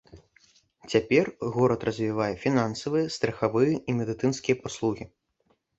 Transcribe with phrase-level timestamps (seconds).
[0.93, 1.25] Цяпер
[1.59, 5.03] горад развівае фінансавыя, страхавыя і медыцынскія паслугі.